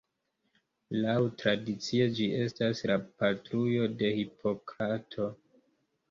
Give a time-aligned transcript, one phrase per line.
[1.01, 5.29] Laŭtradicie ĝi estas la patrujo de Hipokrato.